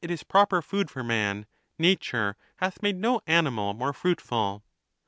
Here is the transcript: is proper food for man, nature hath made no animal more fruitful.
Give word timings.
is 0.03 0.23
proper 0.23 0.63
food 0.63 0.89
for 0.89 1.03
man, 1.03 1.45
nature 1.77 2.35
hath 2.55 2.81
made 2.81 2.97
no 2.97 3.21
animal 3.27 3.75
more 3.75 3.93
fruitful. 3.93 4.63